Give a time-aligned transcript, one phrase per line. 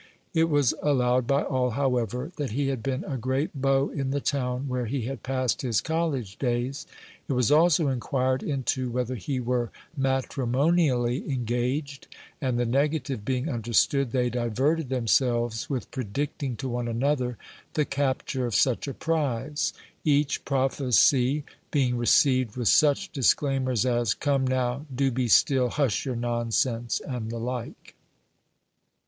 [0.33, 4.19] It was allowed by all, however, that he had been a great beau in the
[4.19, 6.87] town where he had passed his college days.
[7.27, 12.07] It was also inquired into whether he were matrimonially engaged;
[12.41, 17.37] and the negative being understood, they diverted themselves with predicting to one another
[17.75, 19.71] the capture of such a prize;
[20.03, 26.15] each prophecy being received with such disclaimers as "Come now!" "Do be still!" "Hush your
[26.15, 27.93] nonsense!" and the like.